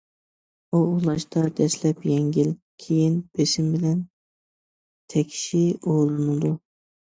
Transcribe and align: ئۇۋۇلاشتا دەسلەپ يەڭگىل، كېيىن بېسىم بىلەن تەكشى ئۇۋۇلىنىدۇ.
ئۇۋۇلاشتا 0.77 1.43
دەسلەپ 1.59 2.07
يەڭگىل، 2.13 2.49
كېيىن 2.85 3.21
بېسىم 3.37 3.69
بىلەن 3.77 4.01
تەكشى 5.17 5.65
ئۇۋۇلىنىدۇ. 5.85 6.55